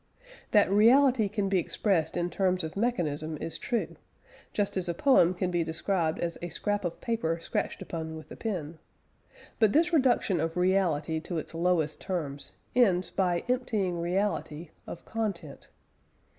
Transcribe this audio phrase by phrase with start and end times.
[0.49, 3.97] That reality can be expressed in terms of mechanism is true,
[4.51, 8.31] just as a poem can be described as a scrap of paper scratched upon with
[8.31, 8.79] a pen;
[9.59, 15.67] but this reduction of reality to its lowest terms, ends by emptying reality of content.